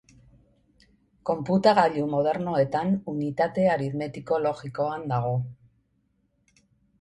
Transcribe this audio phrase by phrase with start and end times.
[1.29, 5.37] Konputagailu modernoetan Unitate aritmetiko-logikoan dago.